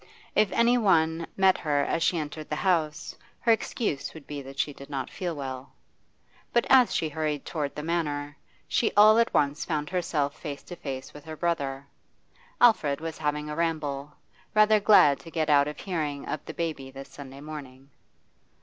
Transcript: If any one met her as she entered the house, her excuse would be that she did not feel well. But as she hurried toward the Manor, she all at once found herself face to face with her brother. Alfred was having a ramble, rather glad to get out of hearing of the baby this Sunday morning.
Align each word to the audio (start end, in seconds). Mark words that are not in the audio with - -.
If 0.33 0.51
any 0.51 0.79
one 0.79 1.27
met 1.37 1.59
her 1.59 1.81
as 1.83 2.01
she 2.01 2.17
entered 2.17 2.49
the 2.49 2.55
house, 2.55 3.15
her 3.41 3.51
excuse 3.51 4.15
would 4.15 4.25
be 4.25 4.41
that 4.41 4.57
she 4.57 4.73
did 4.73 4.89
not 4.89 5.11
feel 5.11 5.35
well. 5.35 5.73
But 6.53 6.65
as 6.71 6.91
she 6.95 7.07
hurried 7.07 7.45
toward 7.45 7.75
the 7.75 7.83
Manor, 7.83 8.35
she 8.67 8.91
all 8.97 9.19
at 9.19 9.31
once 9.31 9.63
found 9.63 9.91
herself 9.91 10.35
face 10.39 10.63
to 10.63 10.75
face 10.75 11.13
with 11.13 11.23
her 11.25 11.37
brother. 11.37 11.85
Alfred 12.59 12.99
was 12.99 13.19
having 13.19 13.47
a 13.47 13.55
ramble, 13.55 14.11
rather 14.55 14.79
glad 14.79 15.19
to 15.19 15.29
get 15.29 15.51
out 15.51 15.67
of 15.67 15.79
hearing 15.79 16.25
of 16.27 16.43
the 16.45 16.53
baby 16.55 16.89
this 16.89 17.09
Sunday 17.09 17.39
morning. 17.39 17.91